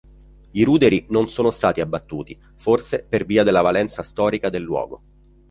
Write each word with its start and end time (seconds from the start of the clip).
I 0.53 0.63
ruderi 0.63 1.05
non 1.09 1.27
sono 1.29 1.51
stati 1.51 1.79
abbattuti 1.79 2.35
forse 2.55 3.05
per 3.07 3.23
via 3.23 3.43
della 3.43 3.61
valenza 3.61 4.01
storica 4.01 4.49
del 4.49 4.63
luogo. 4.63 5.01